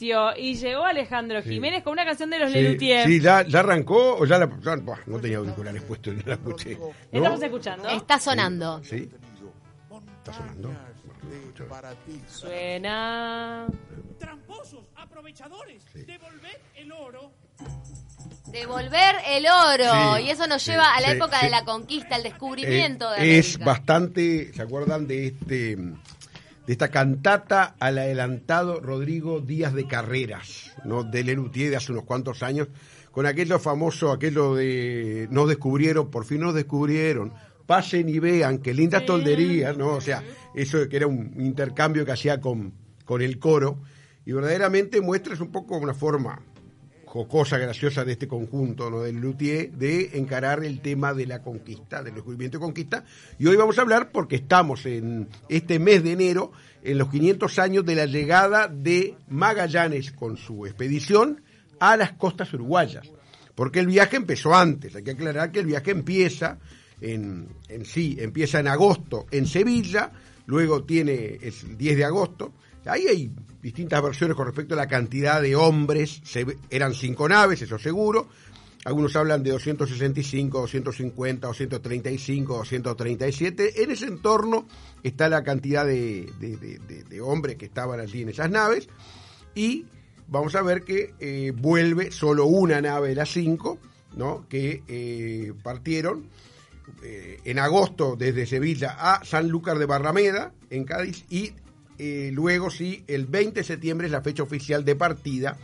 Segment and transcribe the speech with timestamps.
[0.00, 1.48] y llegó Alejandro Sí.
[1.50, 3.04] Jiménez con una canción de los Sí, Lelutier.
[3.06, 4.48] sí, ya, ya arrancó o ya la.
[4.62, 6.76] ya- no tenía auriculares puestos no la escuché.
[6.78, 6.90] ¿No?
[7.10, 7.88] Estamos escuchando.
[7.88, 8.80] Está sonando.
[8.84, 9.10] ¿Sí?
[10.18, 10.70] ¿Está sonando?
[12.28, 13.66] Suena.
[14.20, 17.32] Tramposos, aprovechadores, devolver el oro.
[18.52, 20.16] Devolver el oro.
[20.16, 21.46] Sí, y eso nos sí, lleva a la sí, época sí.
[21.46, 23.64] de la conquista, el descubrimiento Eh, de es América.
[23.72, 25.76] bastante, ¿se acuerdan de este
[26.68, 31.02] de esta cantata al adelantado Rodrigo Díaz de Carreras, ¿no?
[31.02, 32.68] de Lelutier de hace unos cuantos años,
[33.10, 37.32] con aquello famoso, aquello de nos descubrieron, por fin nos descubrieron,
[37.64, 39.94] pasen y vean, qué lindas tolderías, ¿no?
[39.94, 40.22] O sea,
[40.54, 42.74] eso que era un intercambio que hacía con,
[43.06, 43.78] con el coro,
[44.26, 46.42] y verdaderamente muestra es un poco una forma
[47.08, 49.00] jocosa, graciosa de este conjunto ¿no?
[49.00, 53.04] del Luthier de encarar el tema de la conquista, del descubrimiento y conquista.
[53.38, 56.52] Y hoy vamos a hablar porque estamos en este mes de enero,
[56.82, 61.42] en los 500 años de la llegada de Magallanes con su expedición
[61.80, 63.10] a las costas uruguayas.
[63.54, 66.58] Porque el viaje empezó antes, hay que aclarar que el viaje empieza
[67.00, 70.12] en, en sí, empieza en agosto en Sevilla,
[70.46, 72.52] luego tiene es el 10 de agosto,
[72.88, 73.30] Ahí hay
[73.62, 76.20] distintas versiones con respecto a la cantidad de hombres.
[76.70, 78.28] Eran cinco naves, eso seguro.
[78.84, 83.82] Algunos hablan de 265, 250, 235, 237.
[83.82, 84.66] En ese entorno
[85.02, 88.88] está la cantidad de, de- hombres que estaban allí en esas naves.
[89.54, 89.86] Y
[90.28, 93.78] vamos a ver que eh, vuelve solo una nave de las cinco,
[94.16, 94.46] ¿no?
[94.48, 96.26] que eh, partieron
[97.02, 101.52] eh, en agosto desde Sevilla a Sanlúcar de Barrameda, en Cádiz, y
[101.98, 105.56] eh, luego sí, el 20 de septiembre es la fecha oficial de partida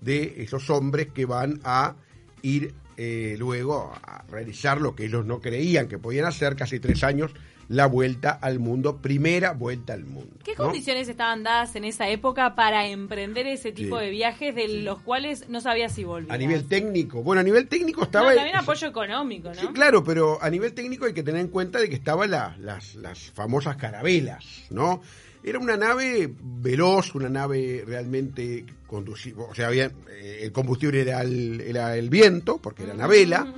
[0.00, 1.94] de esos hombres que van a
[2.42, 7.02] ir eh, luego a realizar lo que ellos no creían que podían hacer, casi tres
[7.04, 7.32] años,
[7.72, 10.36] la vuelta al mundo, primera vuelta al mundo.
[10.44, 10.64] ¿Qué ¿no?
[10.64, 14.04] condiciones estaban dadas en esa época para emprender ese tipo Sí.
[14.04, 16.34] de viajes de los cuales no sabía si volvías?
[16.34, 18.34] A nivel técnico, bueno, a nivel técnico No, estaba...
[18.34, 19.54] también apoyo económico, ¿no?
[19.54, 22.54] Sí, claro, pero a nivel técnico hay que tener en cuenta de que estaban la-
[22.60, 25.00] las, las famosas carabelas, ¿no?
[25.42, 31.22] Era una nave veloz, una nave realmente conduciva, o sea, había, eh, el combustible era
[31.22, 33.52] el, era el viento, porque era una vela,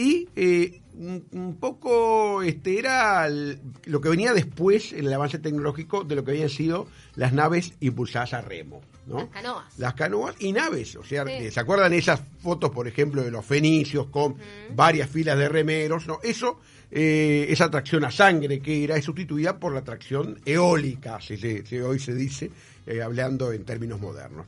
[0.00, 5.38] y eh, un, un poco este era el- lo que venía después en el avance
[5.38, 6.86] tecnológico de lo que habían sido
[7.16, 9.16] las naves impulsadas a remo, ¿no?
[9.18, 9.78] Las canoas.
[9.78, 11.32] Las canoas y naves, o sea, Sí.
[11.32, 14.36] eh, ¿se acuerdan esas fotos, por ejemplo, de los fenicios con
[14.74, 16.06] varias filas de remeros?
[16.06, 16.60] No, eso,
[16.92, 21.66] eh, esa tracción a sangre que era, es sustituida por la tracción eólica, si, se-
[21.66, 22.50] si hoy se dice,
[22.86, 24.46] eh, hablando en términos modernos.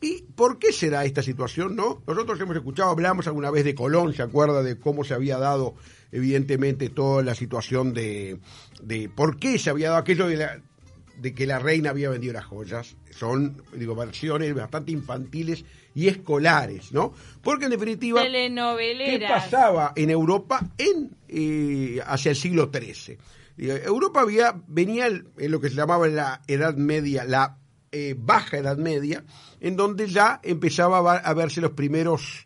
[0.00, 1.74] ¿Y por qué se da esta situación?
[1.74, 2.02] no?
[2.06, 5.74] Nosotros hemos escuchado, hablamos alguna vez de Colón, ¿se acuerda de cómo se había dado,
[6.12, 8.38] evidentemente, toda la situación de,
[8.82, 10.62] de por qué se había dado aquello de la,
[11.18, 12.96] de que la reina había vendido las joyas.
[13.10, 15.64] Son, digo, versiones bastante infantiles
[15.94, 17.12] y escolares, ¿no?
[17.42, 23.18] Porque en definitiva, ¿qué pasaba en Europa en eh, hacia el siglo XIII?
[23.56, 27.58] Digo, Europa había, venía en lo que se llamaba la Edad Media, la
[27.92, 29.24] eh, Baja Edad Media,
[29.60, 32.44] en donde ya empezaba a, verse los primeros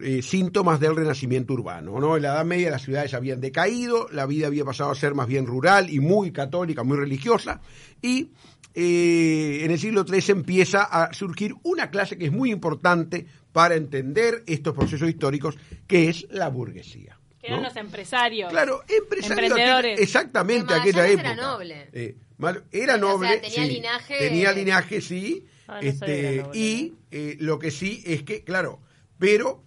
[0.00, 1.98] eh, síntomas del renacimiento urbano.
[2.00, 2.16] ¿no?
[2.16, 5.26] En la Edad Media las ciudades habían decaído, la vida había pasado a ser más
[5.26, 7.60] bien rural y muy católica, muy religiosa,
[8.00, 8.30] y
[8.74, 13.74] eh, en el siglo XIII empieza a surgir una clase que es muy importante para
[13.74, 15.56] entender estos procesos históricos,
[15.88, 17.18] que es la burguesía.
[17.40, 17.68] Que eran ¿no?
[17.68, 18.50] los empresarios.
[18.50, 19.38] Claro, empresarios.
[19.50, 19.92] Emprendedores.
[19.94, 21.32] aquella- exactamente, aquella época.
[21.32, 21.88] era noble.
[21.92, 22.16] Eh,
[22.70, 23.36] era O sea, noble.
[23.38, 25.46] tenía sí, linaje- Tenía linaje, sí.
[25.66, 28.80] Ah, no este, y eh, lo que sí es que, claro,
[29.18, 29.62] pero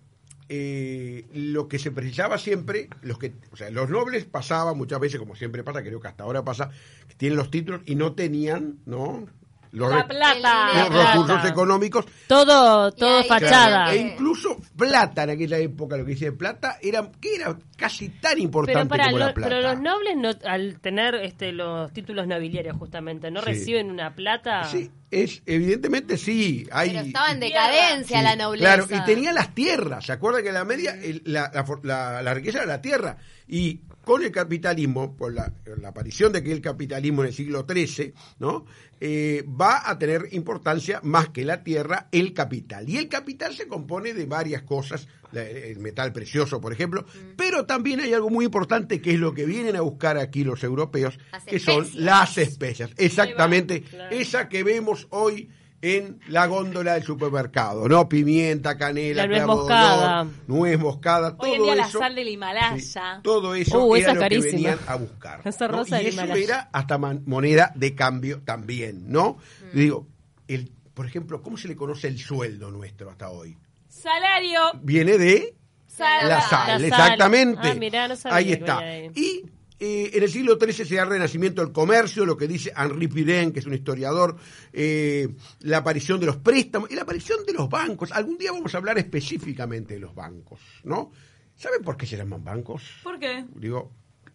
[0.49, 5.19] eh, lo que se precisaba siempre, los que, o sea, los nobles pasaban muchas veces,
[5.19, 6.71] como siempre pasa, creo que hasta ahora pasa,
[7.07, 9.27] que tienen los títulos y no tenían, ¿no?
[9.73, 10.67] Los, La plata.
[10.89, 11.47] Los recursos Plata.
[11.47, 13.67] económicos Todo, todo ahí fachada.
[13.85, 13.91] Claro.
[13.91, 18.37] e incluso plata en aquella época, lo que dice plata, era, que era casi tan
[18.39, 19.49] importante Pero para como la plata.
[19.49, 23.45] pero los nobles no, al tener este los títulos nobiliarios justamente no Sí.
[23.45, 24.65] reciben una plata.
[24.65, 26.67] Sí, es, evidentemente sí.
[26.71, 28.75] Hay, Pero estaba en decadencia Sí, la nobleza.
[28.85, 30.05] Claro, y tenía las tierras.
[30.05, 33.15] ¿Se acuerdan que en la media el- la, la la- la riqueza era la tierra?
[33.47, 33.81] Y
[34.11, 38.65] con el capitalismo, por la, la aparición de aquel capitalismo en el siglo XIII, ¿no?
[38.99, 42.89] Eh, va a tener importancia más que la tierra el capital.
[42.89, 47.35] Y el capital se compone de varias cosas, el metal precioso, por ejemplo, Mm.
[47.37, 50.61] pero también hay algo muy importante que es lo que vienen a buscar aquí los
[50.65, 52.91] europeos, Las que son las especias.
[52.97, 54.13] Exactamente, claro.
[54.13, 55.49] esa que vemos hoy
[55.83, 58.07] en la góndola del supermercado, ¿no?
[58.07, 60.21] Pimienta, canela, La nuez clavo moscada.
[60.21, 62.77] olor, nuez moscada, todo Hoy en día la sal del Himalaya.
[62.79, 65.41] sí, todo eso Uh, era lo que venían a buscar.
[65.43, 65.77] Esa ¿no?
[65.79, 66.43] rosa Y del eso Himalaya.
[66.45, 69.37] era hasta moneda de cambio también, ¿no?
[69.73, 69.77] Mm.
[69.77, 70.07] Digo,
[70.47, 73.57] el, por ejemplo, ¿cómo se le conoce el sueldo nuestro hasta hoy?
[73.87, 74.59] Salario.
[74.83, 75.55] Viene de
[75.87, 76.27] Sal.
[76.29, 76.83] la sal, La sal.
[76.85, 77.59] exactamente.
[77.69, 78.77] Ah, mirá, no sabía ahí está.
[78.79, 79.11] ahí.
[79.15, 79.43] Y
[79.83, 83.07] eh, en el siglo XIII se da el renacimiento del comercio, lo que dice Henri
[83.07, 84.37] Pirén, que es un historiador,
[84.71, 85.27] eh,
[85.61, 88.11] la aparición de los préstamos y la aparición de los bancos.
[88.11, 91.11] Algún día vamos a hablar específicamente de los bancos, ¿no?
[91.55, 92.83] ¿Saben por qué se llaman bancos?
[93.03, 93.43] ¿Por qué?
[93.55, 93.91] Digo,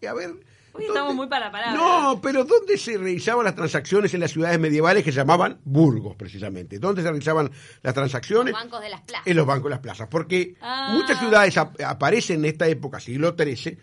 [0.07, 0.31] a ver.
[0.73, 1.73] Hoy ¿dónde- estamos muy para palabra.
[1.75, 6.15] No, pero ¿dónde se realizaban las transacciones en las ciudades medievales que se llamaban burgos,
[6.15, 6.77] precisamente?
[6.77, 7.49] ¿Dónde se realizaban
[7.81, 8.51] las transacciones?
[8.53, 9.25] Los bancos de las plazas.
[9.27, 10.07] En los bancos de las plazas.
[10.07, 10.91] Porque Ah.
[10.93, 13.77] muchas ciudades ap- aparecen en esta época, siglo XIII,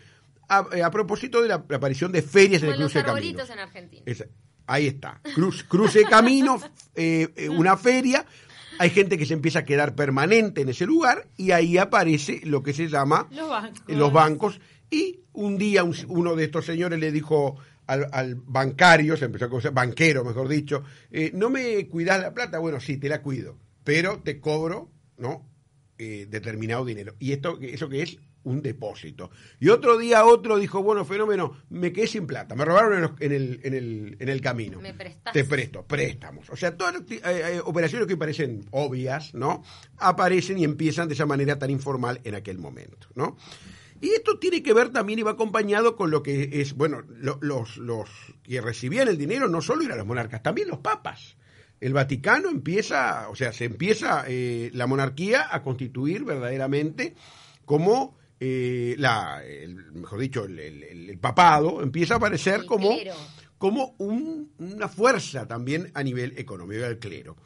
[0.49, 3.09] a, eh, a propósito de la, la aparición de ferias en el los cruce de
[3.09, 3.49] arbolitos caminos.
[3.49, 4.03] en Argentina.
[4.67, 5.21] Ahí está.
[5.35, 6.59] Cruz, cruce de camino,
[6.95, 8.25] eh, eh, una feria.
[8.79, 12.61] Hay gente que se empieza a quedar permanente en ese lugar y ahí aparece lo
[12.63, 13.81] que se llama Los bancos.
[13.87, 14.59] eh, los bancos.
[14.89, 17.57] Y un día un- uno de estos señores le dijo
[17.87, 20.83] al, al bancario, se empezó a conocer, banquero mejor dicho,
[21.33, 22.57] ¿no me cuidas la plata?
[22.59, 25.47] Bueno, sí, te la cuido, pero te cobro, ¿no?
[25.97, 27.15] Determinado dinero.
[27.19, 28.17] ¿Y esto, eso que es?
[28.45, 29.31] Un depósito.
[29.59, 33.11] Y otro día otro dijo, bueno, fenómeno, me quedé sin plata, me robaron en, los-
[33.19, 34.79] en el, en, el, en el camino.
[34.79, 35.33] Me prestás.
[35.33, 36.49] Te presto, préstamos.
[36.49, 39.63] O sea, todas las eh, eh, operaciones que parecen obvias, ¿no?
[39.97, 43.35] Aparecen y empiezan de esa manera tan informal en aquel momento, ¿no?
[43.99, 47.39] Y esto tiene que ver también y va acompañado con lo que es, bueno, lo-
[47.41, 48.09] los, los
[48.43, 51.35] que recibían el dinero no solo eran los monarcas, también los papas.
[51.81, 57.15] El Vaticano empieza, o sea, se empieza eh, la monarquía a constituir verdaderamente
[57.65, 62.89] como eh, la, el- mejor dicho, el, el- el- el papado empieza a aparecer como
[63.57, 67.37] como un- una fuerza también a nivel económico del clero.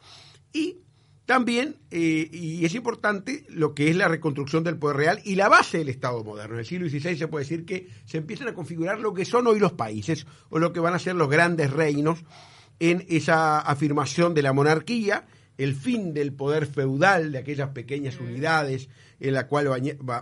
[0.52, 0.78] Y
[1.24, 5.48] también, eh, y es importante, lo que es la reconstrucción del poder real y la
[5.48, 6.54] base del Estado moderno.
[6.54, 9.46] En el siglo XVI se puede decir que se empiezan a configurar lo que son
[9.46, 12.18] hoy los países o lo que van a ser los grandes reinos
[12.80, 15.26] en esa afirmación de la monarquía,
[15.60, 18.88] el fin del poder feudal de aquellas pequeñas unidades
[19.20, 19.68] en la cual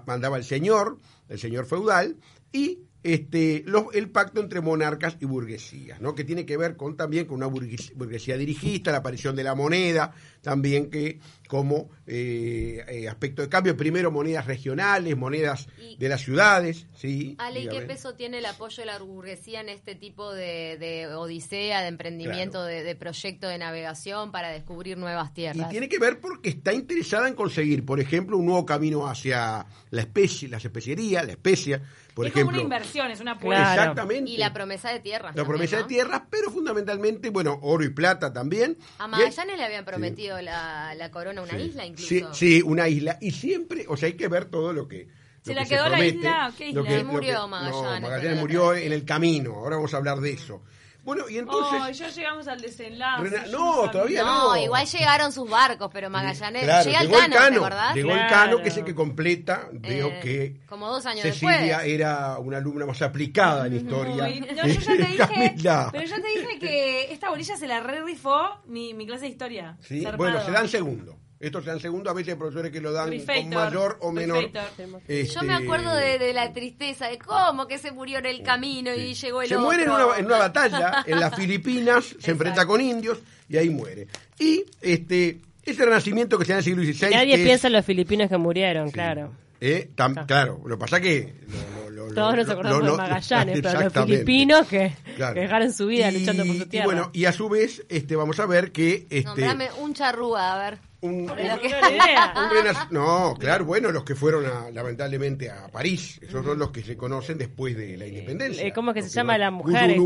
[0.05, 0.99] mandaba el señor,
[1.29, 2.17] el señor feudal,
[2.53, 6.15] y este, los- el pacto entre monarcas y burguesías, ¿no?
[6.17, 9.55] que tiene que ver con también con una burgues- burguesía dirigista, la aparición de la
[9.55, 10.13] moneda,
[10.43, 16.23] también que como eh, eh, aspecto de cambio, primero monedas regionales, monedas Y- de las
[16.23, 17.37] ciudades, ¿sí?
[17.39, 21.07] Ale, ¿y qué peso tiene el apoyo de la burguesía en este tipo de, de
[21.15, 25.71] odisea, de emprendimiento, de, de proyecto de navegación para descubrir nuevas Y tierras?
[25.71, 30.01] tiene que ver porque está interesada en conseguir, por ejemplo, un nuevo camino hacia la
[30.01, 31.83] especie, las especierías, la especia,
[32.19, 32.57] por es ejemplo.
[32.57, 33.63] como una inversión, es una apuesta.
[33.75, 33.81] Claro.
[33.93, 34.31] Exactamente.
[34.31, 35.35] Y la promesa de tierras.
[35.35, 35.83] La también, promesa ¿no?
[35.83, 38.77] de tierras, pero fundamentalmente, bueno, oro y plata también.
[38.99, 41.63] A Magallanes le habían prometido la, la corona una Sí.
[41.63, 42.09] isla incluso.
[42.09, 43.19] Sí, sí, una isla.
[43.21, 45.09] Y siempre, o sea, hay que ver todo lo que.
[45.43, 46.53] ¿Se la que quedó la promete, isla?
[46.59, 46.83] ¿Qué isla?
[46.83, 49.55] que- murió que- Magallanes, No, Magallanes la murió en el camino.
[49.55, 50.63] Ahora vamos a hablar de eso.
[51.09, 51.81] Bueno, y entonces.
[51.83, 53.23] Oh, ya llegamos al desenlace.
[53.23, 54.63] Rena- no, todavía No, no.
[54.63, 57.95] igual llegaron sus barcos, pero Magallanes Claro, llega el llegó cano, ¿te acordás?
[57.95, 58.29] Llegó el Claro.
[58.35, 59.69] Cano, que es el que completa.
[59.73, 61.89] Veo Eh, que como dos años Cecilia después.
[61.89, 64.25] era una alumna más aplicada en historia.
[64.25, 65.89] Uy, no, yo ya te dije, Camila.
[65.93, 69.29] pero yo te dije que esta bolilla se la re rifó mi, mi clase de
[69.31, 69.79] historia.
[69.81, 70.07] Sí.
[70.19, 71.17] Bueno, se dan segundo.
[71.41, 72.11] Estos se dan segundo.
[72.11, 74.43] A veces hay profesores que lo dan con mayor o menor.
[74.45, 74.87] refactor.
[74.89, 78.43] Yo me este, acuerdo de, de la tristeza, de cómo que se murió en el
[78.43, 79.67] camino y llegó el se otro.
[79.67, 83.19] muere en una, en una batalla en las Filipinas, se enfrenta con indios
[83.49, 84.09] y ahí muere.
[84.39, 87.11] Y este ese renacimiento que se da en el siglo XVI.
[87.15, 89.33] Nadie es- piensa en los filipinos que murieron, claro.
[89.61, 90.27] eh, tam- Ah.
[90.27, 91.35] Claro, lo que pasa que.
[91.47, 95.35] lo- lo- lo- Todos nos acordamos lo- de Magallanes, pero los filipinos que, Claro.
[95.35, 96.85] que dejaron su vida Y- luchando por su y tierra.
[96.87, 100.59] bueno, y a su vez, este, vamos a ver que este, Nombrame un charrúa, a
[100.71, 100.79] ver.
[101.01, 106.59] Un, No un- un claro, bueno, los que fueron a- lamentablemente a París, esos son
[106.59, 108.73] los que se conocen después de la independencia.
[108.73, 109.91] ¿Cómo es que se llama la mujer?
[109.91, 109.97] Este,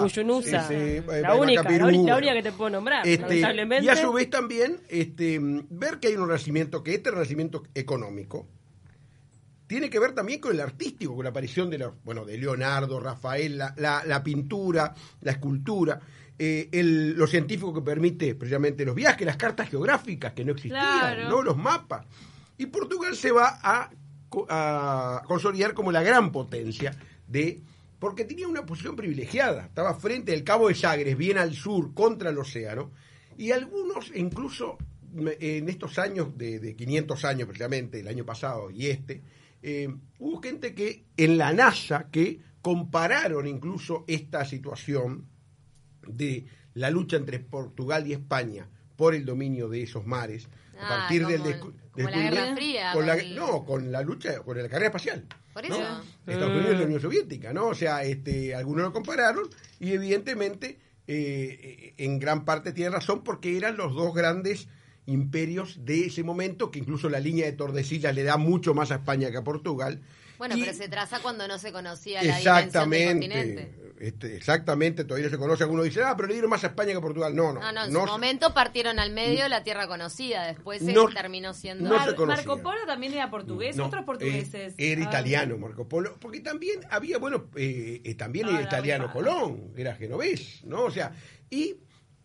[0.00, 3.84] Guyunusa, eh, eh, la, única, la, única, la única que te puedo nombrar, Este, lamentablemente.
[3.86, 8.48] y a su vez también este, ver que hay un renacimiento, que este renacimiento económico
[9.68, 12.98] tiene que ver también con el artístico, con la aparición de, los, bueno, de Leonardo,
[12.98, 16.00] Rafael, la, la- la pintura, la escultura,
[16.38, 20.80] eh, el- lo científico que permite precisamente los viajes, las cartas geográficas que no existían,
[20.82, 21.28] Claro.
[21.28, 21.42] ¿no?
[21.42, 22.04] los mapas.
[22.56, 23.90] Y Portugal se va a,
[24.28, 26.96] co- a consolidar como la gran potencia
[27.28, 27.60] de
[27.98, 32.30] porque tenía una posición privilegiada, estaba frente al Cabo de Sagres, bien al sur, contra
[32.30, 32.92] el océano,
[33.36, 34.78] y algunos incluso
[35.16, 39.20] en estos años, de, de 500 años precisamente, el año pasado y este,
[39.62, 39.88] eh,
[40.18, 45.26] hubo gente que en la NASA que compararon incluso esta situación
[46.06, 50.48] de la lucha entre Portugal y España por el dominio de esos mares
[50.78, 53.92] a Ah, partir del como- descu- como la Guerra descubrimiento- Fría, con la- no con
[53.92, 55.74] la lucha con la carrera espacial Por ¿no?
[55.74, 56.02] eso.
[56.26, 59.48] Estados Unidos y la Unión Soviética no o sea este algunos lo compararon
[59.80, 60.78] y evidentemente
[61.10, 64.68] eh, en gran parte tiene razón porque eran los dos grandes
[65.08, 68.96] imperios de ese momento, que incluso la línea de Tordesillas le da mucho más a
[68.96, 70.00] España que a Portugal.
[70.38, 73.60] Bueno, Y- pero se traza cuando no se conocía la dimensión del continente.
[73.62, 75.64] Exactamente, este, exactamente, todavía no se conoce.
[75.64, 77.34] Algunos dicen, ah, pero le dieron más a España que a Portugal.
[77.34, 77.58] No, no.
[77.60, 80.92] No, no, en no su se- momento partieron al medio la tierra conocida, después se
[80.92, 81.88] No- terminó siendo...
[81.88, 82.44] no se Mar- conocía.
[82.46, 84.74] Marco Polo también era portugués, No, otros portugueses.
[84.78, 85.08] eh, era Ah.
[85.08, 89.10] italiano Marco Polo, porque también había, bueno, eh, eh, también era italiano.
[89.12, 90.84] Colón, era genovés, ¿no?
[90.84, 91.12] O sea,
[91.50, 91.74] y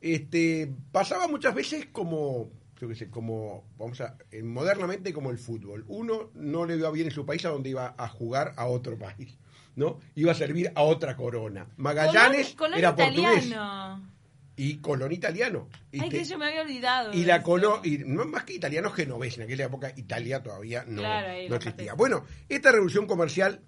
[0.01, 2.51] este pasaba muchas veces como,
[2.83, 5.85] yo qué sé, como, vamos a, modernamente como el fútbol.
[5.87, 8.97] Uno no le iba bien en su país a donde iba a jugar a otro
[8.97, 9.37] país,
[9.77, 9.99] ¿no?
[10.15, 11.67] Iba a servir a otra corona.
[11.77, 14.09] Magallanes Colón- Colón era portugués italiano.
[14.57, 15.69] y Colón italiano.
[15.93, 17.13] Y Ay, que yo me había olvidado.
[17.13, 21.01] y la cono y no más que italiano genovés en aquella época Italia todavía no,
[21.01, 23.61] Claro, no existía bueno esta revolución comercial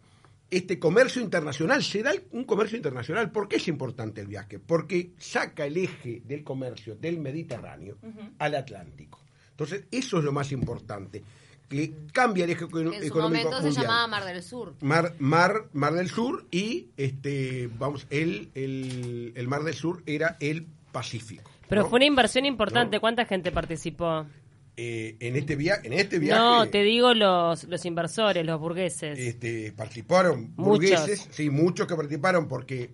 [0.51, 4.59] este comercio internacional se da un comercio internacional ¿por qué es importante el viaje?
[4.59, 7.97] porque saca el eje del comercio del Mediterráneo
[8.39, 9.19] al Atlántico
[9.51, 11.23] entonces eso es lo más importante
[11.67, 14.75] que cambia el eje eco- que en su económico momento se llamaba Mar del Sur.
[14.81, 20.37] Mar, Mar, Mar del Sur y este vamos el, el, el Mar del Sur era
[20.39, 21.89] el Pacífico Pero ¿no?
[21.89, 22.97] fue una inversión importante.
[22.97, 23.01] No.
[23.01, 24.27] ¿Cuánta gente participó?
[24.77, 29.17] Eh, en este viaje en este viaje No, te digo los, los inversores, los burgueses.
[29.17, 30.65] este, participaron Muchos.
[30.65, 32.89] burgueses, sí, muchos que participaron porque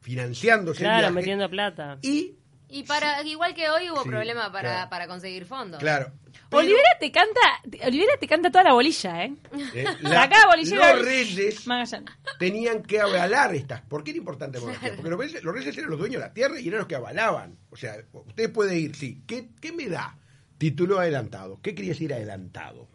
[0.00, 1.98] financiándose el claro, viaje, metiendo plata.
[2.02, 2.34] y
[2.68, 4.90] Y para igual que hoy hubo Sí, problema para, claro.
[4.90, 5.78] para conseguir fondos.
[5.80, 6.12] claro.
[6.50, 7.40] pero, Olivera te canta,
[7.86, 9.34] Olivera te canta toda la bolilla, ¿eh?
[9.74, 10.94] eh, Sacá, bolillera.
[10.96, 12.10] los reyes Magallanes.
[12.38, 13.80] tenían que avalar estas.
[13.82, 14.72] ¿Por qué era importante la?
[14.96, 16.94] Porque los reyes, los reyes eran los dueños de la tierra y eran los que
[16.96, 17.56] avalaban.
[17.70, 19.22] O sea, usted puede ir, sí.
[19.26, 20.18] ¿Qué, qué me da?
[20.62, 21.58] Título adelantado.
[21.60, 22.86] ¿Qué quería decir adelantado?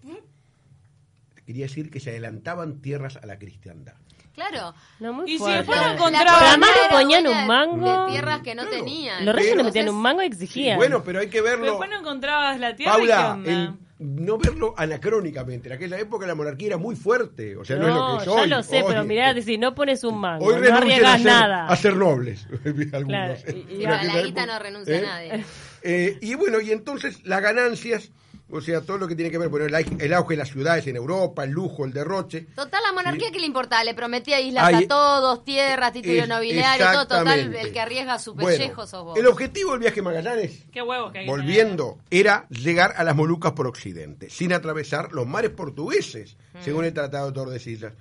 [1.45, 3.95] Quería decir que se adelantaban tierras a la cristiandad.
[4.35, 4.73] Claro.
[5.01, 5.57] No, muy Y si fuerte.
[5.57, 8.05] después no La encontraban- corona Además le ponían un mango.
[8.05, 8.77] De tierras que no Claro.
[8.77, 9.25] tenían.
[9.25, 10.77] Los reyes le metían un mango y exigían.
[10.77, 11.65] Bueno, pero hay que verlo.
[11.65, 12.93] después no encontrabas la tierra.
[12.99, 13.51] ¿y qué Paula, onda?
[13.51, 15.69] el- no verlo anacrónicamente.
[15.69, 17.55] En aquella época la monarquía era muy fuerte.
[17.57, 18.47] O sea, no, es lo que es ya hoy.
[18.49, 21.25] lo sé, pero Hoy, mirá, este, si no pones un mango, Hoy no arriesgas ser,
[21.31, 21.67] nada.
[21.67, 22.45] a ser nobles.
[22.93, 23.07] Algunos.
[23.07, 23.35] Claro,
[23.69, 25.01] y- Pero a la guita no renuncia ¿eh?
[25.01, 25.45] nadie.
[25.83, 28.11] Eh, y bueno, y entonces las ganancias,
[28.49, 30.87] o sea, todo lo que tiene que ver, bueno, el, el auge de las ciudades
[30.87, 32.47] en Europa, el lujo, el derroche.
[32.55, 33.31] Total, la monarquía.
[33.31, 33.83] ¿qué le importaba?
[33.83, 37.07] Le prometía islas a todos, tierras, título Es- nobiliario, todo.
[37.07, 39.17] Total, el que arriesga su Bueno, pellejo sos vos.
[39.19, 43.15] El objetivo del viaje Magallanes Qué huevos que hay que volviendo, era llegar a las
[43.15, 47.93] Molucas por occidente, sin atravesar los mares portugueses, según el Tratado de Tordesillas.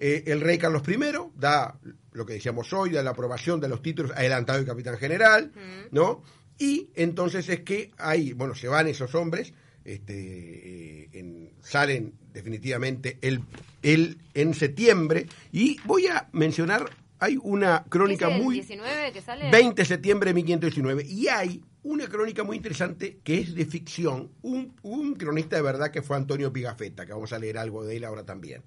[0.00, 0.96] Eh, el rey Carlos I
[1.34, 1.74] da
[2.12, 5.50] lo que decíamos hoy, da la aprobación de los títulos adelantado de capitán general,
[5.90, 6.22] ¿no?
[6.56, 9.52] Y entonces es que ahí, bueno, se van esos hombres,
[9.84, 13.40] este, eh, en- salen definitivamente el,
[13.82, 18.54] el, en septiembre, y voy a mencionar, hay una crónica ¿Ese es el muy...
[18.56, 19.50] 19 que sale?
[19.50, 21.04] 20 de septiembre de 1519.
[21.06, 25.90] Y hay una crónica muy interesante que es de ficción, un, un cronista de verdad
[25.90, 28.62] que fue Antonio Pigafetta, que vamos a leer algo de él ahora también.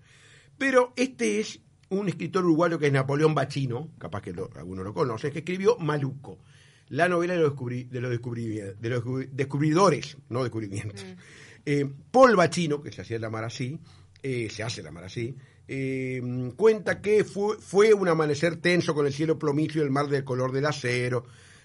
[0.57, 4.93] Pero este es un escritor uruguayo que es Napoleón Bachino, capaz que lo, alguno lo
[4.93, 6.39] conoce, que escribió Maluco,
[6.91, 11.05] la novela de los, descubri- de los, descubri- de los descubri- descubridores, no descubrimientos.
[11.65, 13.79] Eh, Paul Bachino, que se hacía llamar así,
[14.23, 15.35] eh, se hace llamar así,
[15.67, 16.21] eh,
[16.55, 20.23] cuenta que fue, fue un amanecer tenso con el cielo plomicio y el mar del
[20.23, 21.23] color del acero.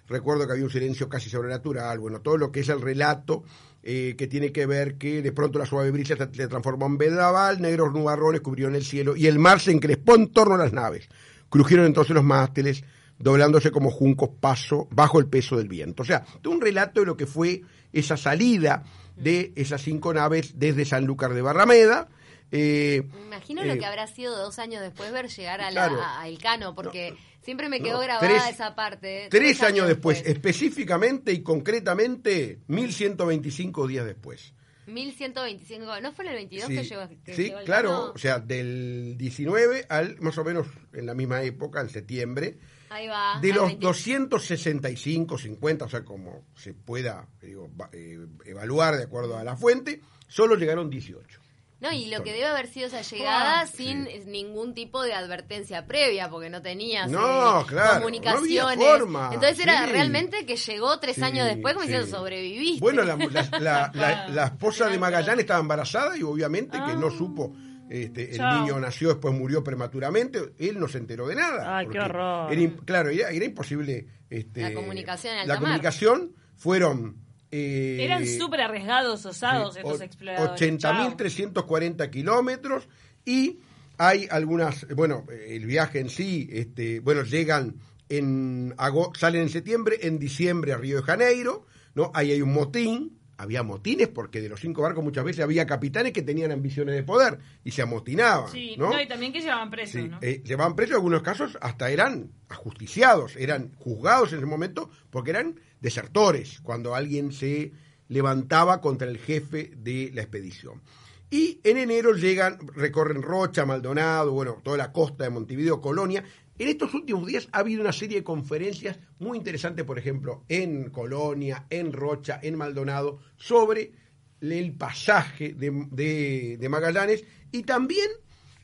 [0.08, 1.98] Recuerdo que había un silencio casi sobrenatural.
[1.98, 3.42] Bueno, todo lo que es el relato
[3.82, 6.98] eh, que tiene que ver que de pronto la suave brisa se se transformó en
[6.98, 10.72] vendaval, negros nubarrones cubrieron el cielo y el mar se encrespó en torno a las
[10.72, 11.08] naves.
[11.48, 12.84] Crujieron entonces los mástiles,
[13.18, 16.02] doblándose como juncos paso bajo el peso del viento.
[16.02, 18.84] O sea, un relato de lo que fue esa salida
[19.16, 22.08] de esas cinco naves desde Sanlúcar de Barrameda.
[22.52, 25.96] eh, Me imagino eh, lo que habrá sido dos años después ver llegar a, Claro.
[25.96, 29.28] la, a Elcano, porque siempre me no, quedó grabada tres- esa parte.
[29.30, 34.52] Tres años después, específicamente y concretamente 1125 días después.
[34.86, 37.08] 1125, ¿no fue en el 22 Sí, que llegó?
[37.24, 37.64] que sí, llegó Elcano?
[37.64, 42.58] claro, o sea, del 19 al más o menos en la misma época, en septiembre,
[42.88, 43.38] Ahí va.
[43.40, 43.84] de los 20.
[43.86, 50.00] 265, 50, o sea, como se pueda digo, eh, evaluar de acuerdo a la fuente,
[50.28, 51.40] solo llegaron 18.
[51.78, 55.86] No, y lo que debe haber sido esa llegada Ah, sin ningún tipo de advertencia
[55.86, 58.58] previa, porque no tenías No, eh, claro, comunicaciones.
[58.58, 59.92] no había forma, Entonces era sí.
[59.92, 61.92] realmente que llegó tres Sí, años después como sí.
[61.92, 62.80] diciendo sobreviviste.
[62.80, 67.08] Bueno, la, la- la- la- la esposa de Magallanes estaba embarazada y obviamente que no
[67.08, 67.14] Ah.
[67.16, 67.54] supo.
[67.90, 70.40] Este, el niño nació, después murió prematuramente.
[70.58, 71.76] Él no se enteró de nada.
[71.78, 72.52] Ay, qué horror.
[72.52, 74.06] Era, claro, era, era imposible.
[74.30, 75.68] Este, La comunicación en alta La mar.
[75.68, 77.25] comunicación fueron.
[77.50, 80.78] Eh, Eran súper arriesgados, osados sí, estos exploradores.
[80.78, 80.92] Chao.
[81.16, 82.88] 80.340 kilómetros
[83.24, 83.58] y
[83.98, 87.76] hay algunas, bueno, el viaje en sí, este, bueno, llegan
[88.08, 88.74] en
[89.18, 92.10] salen en septiembre, en diciembre a Río de Janeiro, ¿no?
[92.14, 96.12] Ahí hay un motín, había motines porque de los cinco barcos muchas veces había capitanes
[96.12, 98.90] que tenían ambiciones de poder y se amotinaban, Sí, ¿no?
[98.90, 100.18] no, y también que llevaban presos, Sí, ¿no?
[100.22, 105.30] eh, llevaban presos, en algunos casos hasta eran ajusticiados, eran juzgados en ese momento porque
[105.30, 107.70] eran desertores, cuando alguien se
[108.08, 110.82] levantaba contra el jefe de la expedición.
[111.30, 116.24] Y en enero llegan, recorren Rocha, Maldonado, bueno, toda la costa de Montevideo, Colonia.
[116.58, 120.90] En estos últimos días ha habido una serie de conferencias muy interesantes, por ejemplo, en
[120.90, 123.92] Colonia, en Rocha, en Maldonado, sobre
[124.40, 128.08] el pasaje de, de- de Magallanes y también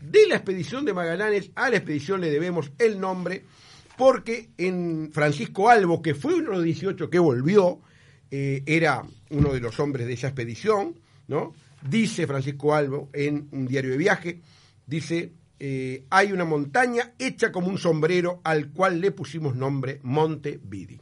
[0.00, 3.44] de la expedición de Magallanes a la expedición le debemos el nombre
[3.96, 7.80] porque en Francisco Albo, que fue uno de los 18 que volvió,
[8.30, 10.94] eh, era uno de los hombres de esa expedición,
[11.28, 11.54] ¿no?
[11.88, 14.40] Dice Francisco Albo en un diario de viaje,
[14.86, 20.60] dice, eh, hay una montaña hecha como un sombrero al cual le pusimos nombre Monte
[20.62, 21.00] Vidi.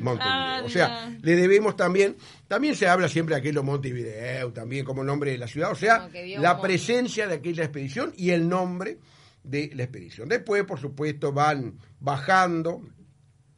[0.00, 0.20] Montevideo.
[0.20, 1.20] Ah, o sea, mira.
[1.22, 2.16] le debemos también,
[2.46, 6.08] también se habla siempre de aquello Montevideo, también como nombre de la ciudad, o sea,
[6.38, 8.98] la presencia de aquella expedición y el nombre
[9.42, 10.28] de la expedición.
[10.28, 12.82] Después, por supuesto, van bajando.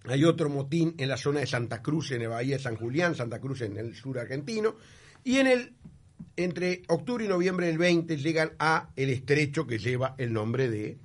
[0.04, 3.14] Hay otro motín en la zona de Santa Cruz, en la bahía de San Julián,
[3.14, 4.76] Santa Cruz en el sur argentino.
[5.24, 5.74] Y en el
[6.36, 10.98] entre octubre y noviembre del 20 llegan a el estrecho que lleva el nombre de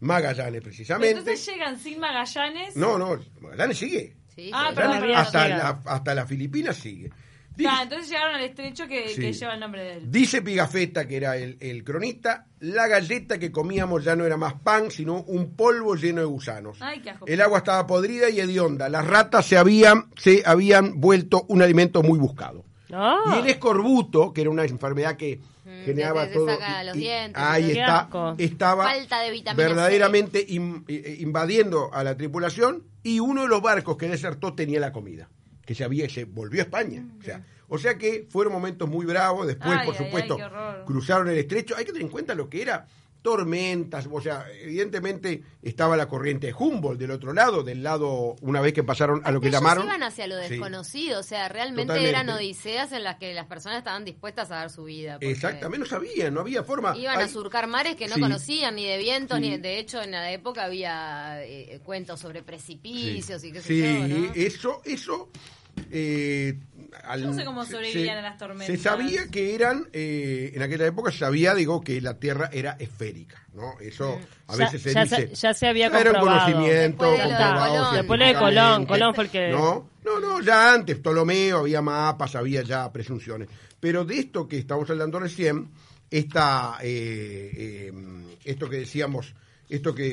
[0.00, 1.18] Magallanes, precisamente.
[1.18, 2.76] Entonces llegan sin Magallanes.
[2.76, 4.16] No, no, Magallanes sigue.
[4.34, 5.42] Sí, Ah, perdón, Magallanes perdón.
[5.42, 7.10] hasta, la, hasta las Filipinas sigue.
[7.56, 9.20] Dice- Ah, entonces llegaron al estrecho que, Sí.
[9.20, 10.10] que lleva el nombre de él.
[10.10, 14.54] Dice Pigafetta, que era el, el cronista, la galleta que comíamos ya no era más
[14.54, 16.78] pan, sino un polvo lleno de gusanos.
[16.80, 17.26] Ay, qué asco.
[17.26, 18.88] El agua estaba podrida y hedionda.
[18.88, 22.64] Las ratas se habían, se habían vuelto un alimento muy buscado.
[22.92, 23.18] Ah.
[23.36, 26.46] Y el escorbuto, que era una enfermedad que Mm, generaba todo.
[26.52, 28.34] y- los y dientes, ahí Qué está, asco.
[28.36, 33.96] estaba Falta de verdaderamente in- eh, invadiendo a la tripulación y uno de los barcos
[33.96, 35.28] que desertó tenía la comida,
[35.64, 37.04] que se había, se volvió a España.
[37.20, 39.46] O sea, o sea que fueron momentos muy bravos.
[39.46, 40.38] Después, Ay, por ay, supuesto,
[40.86, 41.74] cruzaron el estrecho.
[41.76, 42.86] Hay que tener en cuenta lo que era
[43.24, 48.60] tormentas, o sea, evidentemente estaba la corriente de Humboldt del otro lado, del lado, una
[48.60, 49.86] vez que pasaron a lo que Ellos llamaron...
[49.86, 50.50] iban hacia lo Sí.
[50.50, 52.10] desconocido, o sea, realmente Totalmente.
[52.10, 55.16] eran odiseas en las que las personas estaban dispuestas a dar su vida.
[55.22, 56.94] Exactamente, no sabían, no había forma.
[56.98, 58.20] Iban a surcar mares que no Sí.
[58.20, 59.48] conocían ni de vientos, Sí.
[59.48, 64.06] ni de hecho en la época había eh, cuentos sobre precipicios y qué sé yo,
[64.18, 64.32] ¿no?
[64.34, 65.30] eso, eso.
[65.90, 66.56] eh,
[67.04, 68.66] al- Yo no sé cómo se- sobrevivían se- a las tormentas.
[68.76, 72.76] Se sabía que eran, eh, en aquella época se sabía, digo, que la Tierra era
[72.78, 73.78] esférica, ¿no?
[73.80, 75.16] Eso a Ya- veces se ya dice.
[75.28, 76.44] se- ya se había era un comprobado.
[76.52, 77.94] conocimiento Después de de Colón.
[77.96, 78.34] Después lo de
[78.86, 79.50] Colón, fue el que...
[79.50, 83.48] No, no, no, ya antes, Ptolomeo, había mapas, había ya presunciones.
[83.80, 85.68] Pero de esto que estamos hablando recién,
[86.10, 87.92] esta, eh, eh,
[88.44, 89.34] esto que decíamos,
[89.68, 90.06] esto que,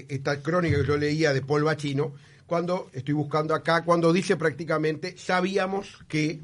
[0.00, 2.14] eh, esta crónica que yo leía de Paul Bachino,
[2.48, 6.40] cuando estoy buscando acá, cuando dice prácticamente, sabíamos que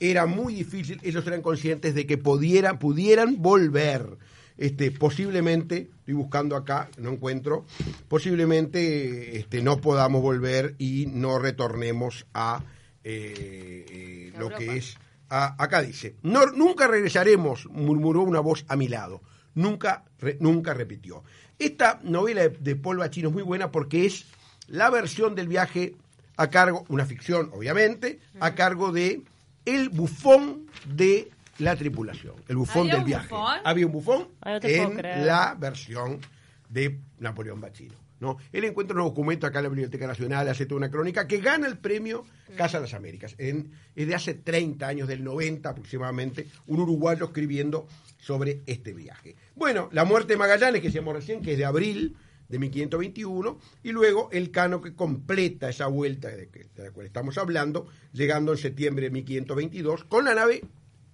[0.00, 4.16] era muy difícil, ellos eran conscientes de que pudieran, pudieran volver.
[4.56, 7.64] Este, posiblemente, estoy buscando acá, no encuentro,
[8.08, 12.62] posiblemente este, no podamos volver y no retornemos a
[13.04, 14.58] eh, eh, lo Europa.
[14.58, 14.96] que es.
[15.28, 19.22] a- acá dice: no, Nunca regresaremos, murmuró una voz a mi lado.
[19.54, 21.24] Nunca, re- nunca repitió.
[21.58, 24.26] Esta novela de, de Paul Bachino es muy buena porque es
[24.68, 25.94] la versión del viaje
[26.36, 29.22] a cargo, una ficción, obviamente, a cargo de
[29.64, 33.28] el bufón de la tripulación, el bufón ¿Había del viaje.
[33.28, 33.58] bufón?
[33.64, 36.20] Había un bufón Ay, puedo en la versión
[36.68, 37.94] de Napoleón Bachino.
[38.20, 38.38] ¿no?
[38.52, 41.66] Él encuentra un documento acá en la Biblioteca Nacional, hace toda una crónica, que gana
[41.66, 42.24] el premio
[42.56, 43.34] Casa de las Américas.
[43.38, 47.86] En, es de hace 30 años, del 90 aproximadamente, un uruguayo escribiendo
[48.18, 49.36] sobre este viaje.
[49.54, 52.16] Bueno, la muerte de Magallanes, que decíamos recién, que es de abril
[52.48, 57.06] de 1521, y luego el cano que completa esa vuelta de, que- de la cual
[57.06, 60.62] estamos hablando, llegando en septiembre de 1522, con la nave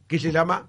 [0.07, 0.69] que se llama,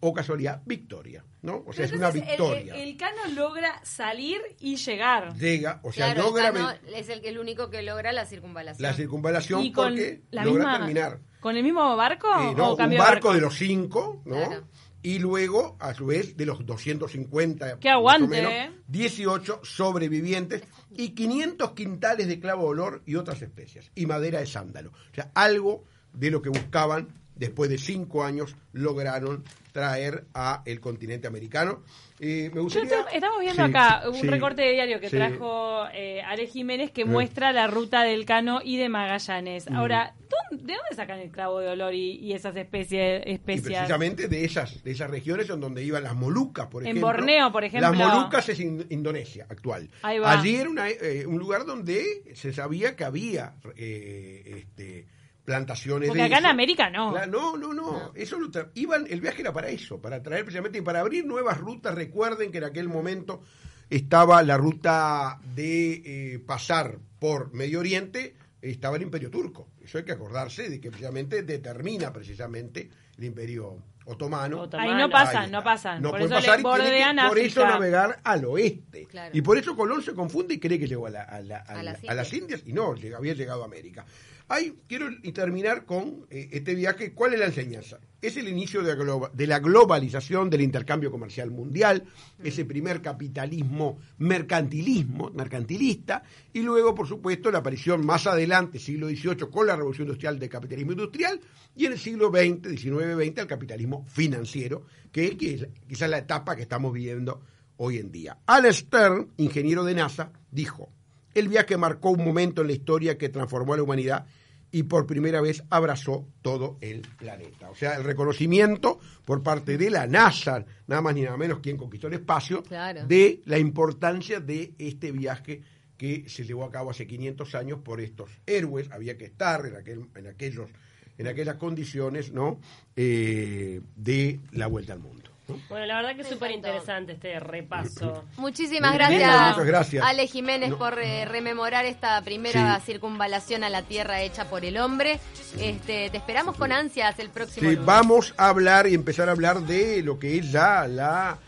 [0.00, 1.24] o casualidad, Victoria.
[1.42, 1.62] ¿no?
[1.66, 2.74] O sea, es una el- victoria.
[2.74, 5.32] El, el Cano logra salir y llegar.
[5.36, 8.24] Llega, o sea, Claro, el logra Cano ven- es el, el único que logra la
[8.26, 8.82] circunvalación.
[8.82, 11.18] la circunvalación Y con porque la logra misma, terminar.
[11.38, 14.34] ¿Con el mismo barco Eh, no, o un barco, de de los cinco, ¿no?
[14.34, 14.64] Claro.
[15.06, 18.72] Y luego, a su vez, de los 250, Qué aguante, menos, ¿eh?
[18.88, 20.64] 18 sobrevivientes
[20.96, 24.90] y 500 quintales de clavo de olor y otras especias, y madera de sándalo.
[24.90, 30.80] O sea, algo de lo que buscaban después de cinco años, lograron traer a el
[30.80, 31.82] continente americano.
[32.18, 33.00] Eh, me Yo gustaría...
[33.12, 35.16] estamos viendo Sí, acá un sí, recorte de diario que sí.
[35.16, 39.68] trajo eh, Ale Jiménez que muestra la ruta del Cano y de Magallanes.
[39.68, 40.14] Ahora,
[40.50, 43.64] ¿dónde- ¿de dónde sacan el clavo de olor y, y esas especies Y especias?
[43.80, 47.08] precisamente de esas, de esas regiones en donde iban las Molucas, por En ejemplo.
[47.08, 47.90] Borneo, por ejemplo.
[47.92, 49.90] Las Molucas es in- Indonesia actual.
[50.00, 50.32] Ahí va.
[50.40, 55.06] Allí era una, eh, un lugar donde se sabía que había eh, este,
[55.46, 56.46] plantaciones Porque de acá en.
[56.46, 57.14] América no.
[57.14, 58.12] Cla- no, no, no.
[58.14, 61.24] Eso lo tra- iban, el viaje era para eso, para traer precisamente y para abrir
[61.24, 61.94] nuevas rutas.
[61.94, 63.42] Recuerden que en aquel momento
[63.88, 66.02] estaba la ruta de
[66.34, 69.68] eh, pasar por Medio Oriente, estaba el Imperio Turco.
[69.82, 74.62] Eso hay que acordarse de que precisamente determina precisamente el Imperio Otomano.
[74.62, 74.90] Otomano.
[74.90, 75.56] Ahí no Ahí pasan, está.
[75.58, 76.02] no pasan.
[76.02, 76.82] No por pueden eso pasar le y tiene que,
[77.14, 79.06] bordean por eso navegar al oeste.
[79.06, 79.30] Claro.
[79.36, 81.60] Y por eso Colón se confunde y cree que llegó a, la- a la- a
[81.60, 84.04] A la- las a las Indias y no, había llegado a América.
[84.48, 87.12] Ahí quiero terminar con eh, este viaje.
[87.12, 87.98] ¿Cuál es la enseñanza?
[88.22, 92.04] Es el inicio de globa- de la globalización del intercambio comercial mundial,
[92.42, 99.50] ese primer capitalismo mercantilismo, mercantilista, y luego, por supuesto, la aparición más adelante, siglo XVIII,
[99.50, 101.40] con la revolución industrial del capitalismo industrial,
[101.74, 106.54] y en el siglo XX, XIX-XX, el capitalismo financiero, que, que es quizás la etapa
[106.56, 107.40] que estamos viviendo
[107.78, 108.38] hoy en día.
[108.46, 110.92] Al Stern, ingeniero de NASA, dijo,
[111.38, 114.26] el viaje marcó un momento en la historia que transformó a la humanidad
[114.72, 117.70] y por primera vez abrazó todo el planeta.
[117.70, 121.76] O sea, el reconocimiento por parte de la NASA, nada más ni nada menos quien
[121.76, 123.06] conquistó el espacio, Claro.
[123.06, 125.62] de la importancia de este viaje
[125.96, 128.90] que se llevó a cabo hace 500 años por estos héroes.
[128.90, 130.68] Había que estar en, aquel, en, aquellos,
[131.16, 132.58] en aquellas condiciones ¿no?
[132.96, 135.30] Eh, de la vuelta al mundo.
[135.48, 135.56] ¿No?
[135.68, 138.24] Bueno, la verdad que es súper interesante este repaso.
[138.36, 140.04] Muchísimas gracias, gracias.
[140.04, 140.78] Ale Jiménez, No.
[140.78, 142.92] por eh, rememorar esta primera Sí.
[142.92, 145.18] circunvalación a la Tierra hecha por el hombre.
[145.58, 149.60] Este, te esperamos con ansias el próximo Sí, vamos a hablar y empezar a hablar
[149.60, 151.38] de lo que es ya la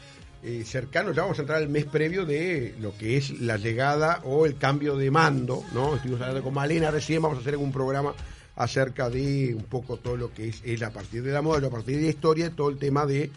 [0.43, 4.21] eh, cercano, ya vamos a entrar al mes previo de lo que es la llegada
[4.23, 5.97] o el cambio de mando, ¿no?
[5.97, 8.15] Estuvimos hablando con Malena recién, vamos a hacer algún programa
[8.55, 11.71] acerca de un poco todo lo que es, el a partir de la moda, a
[11.71, 13.31] partir de la historia, todo el tema de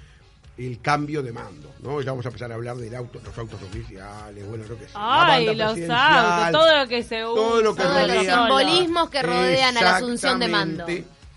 [0.57, 2.01] el cambio de mando, ¿no?
[2.01, 4.93] Ya vamos a empezar a hablar del auto, los autos oficiales, bueno, lo que sea.
[4.95, 7.35] Ay, los autos, todo lo que se usa.
[7.35, 8.35] todo lo que Todos los rodea.
[8.37, 10.85] simbolismos que rodean a la asunción de mando.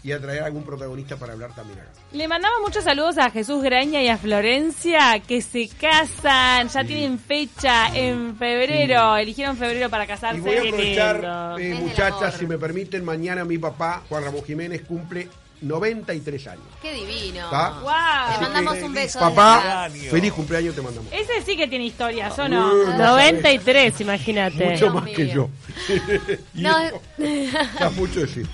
[0.03, 1.89] Y a traer algún protagonista para hablar también acá.
[2.13, 7.19] Le mandamos muchos saludos a Jesús Graña y a Florencia que se casan, ya tienen
[7.19, 10.37] fecha en febrero, eligieron febrero para casarse.
[10.37, 14.83] Y voy a aprovechar, eh, muchachas, si me permiten, mañana mi papá, Juan Ramón Jiménez,
[14.83, 16.65] cumple 93 años.
[16.83, 17.45] Qué divino.
[17.45, 17.81] ¿Está?
[17.81, 18.35] Wow.
[18.35, 19.19] Te mandamos que, un beso.
[19.19, 21.13] Papá, feliz cumpleaños te mandamos.
[21.13, 22.73] Ese sí que tiene historias, ¿o no?
[22.73, 24.71] Uh, 93, imagínate.
[24.71, 25.49] Mucho Dios más que yo.
[26.55, 26.79] No.
[27.19, 28.47] ya mucho decir.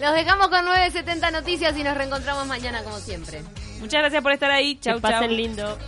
[0.00, 3.42] Los dejamos con 970 Noticias y nos reencontramos mañana como siempre.
[3.80, 4.78] Muchas gracias por estar ahí.
[4.80, 5.36] Chau, que pasen chau.
[5.36, 5.78] lindo.